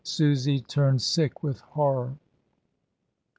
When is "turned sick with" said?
0.61-1.59